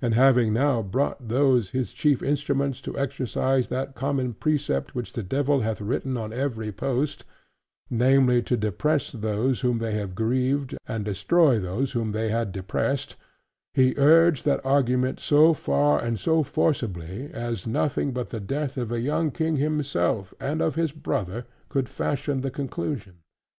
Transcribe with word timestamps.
And 0.00 0.14
having 0.14 0.52
now 0.52 0.82
brought 0.82 1.26
those 1.26 1.70
his 1.70 1.92
chief 1.92 2.22
instruments 2.22 2.80
to 2.82 2.96
exercise 2.96 3.66
that 3.70 3.96
common 3.96 4.32
precept 4.34 4.94
which 4.94 5.12
the 5.14 5.22
Devil 5.24 5.62
hath 5.62 5.80
written 5.80 6.16
on 6.16 6.32
every 6.32 6.70
post, 6.70 7.24
namely, 7.90 8.40
to 8.42 8.56
depress 8.56 9.10
those 9.10 9.62
whom 9.62 9.78
they 9.78 9.90
had 9.92 10.14
grieved, 10.14 10.76
and 10.86 11.04
destroy 11.04 11.58
those 11.58 11.90
whom 11.90 12.12
they 12.12 12.28
had 12.28 12.52
depressed; 12.52 13.16
he 13.72 13.94
urged 13.96 14.44
that 14.44 14.64
argument 14.64 15.18
so 15.18 15.52
far 15.52 15.98
and 16.00 16.20
so 16.20 16.44
forcibly, 16.44 17.28
as 17.32 17.66
nothing 17.66 18.12
but 18.12 18.30
the 18.30 18.38
death 18.38 18.76
of 18.76 18.90
the 18.90 19.00
young 19.00 19.32
King 19.32 19.56
himself, 19.56 20.32
and 20.38 20.62
of 20.62 20.76
his 20.76 20.92
brother, 20.92 21.46
could 21.68 21.88
fashion 21.88 22.42
the 22.42 22.50
conclusion. 22.52 23.16